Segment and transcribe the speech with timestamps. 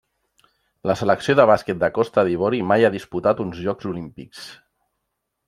[0.91, 4.43] La selecció de bàsquet de Costa d'Ivori mai ha disputat uns Jocs Olímpics.